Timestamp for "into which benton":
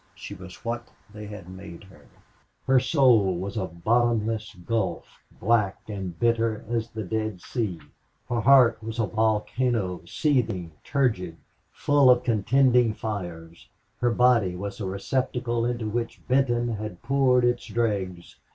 15.67-16.69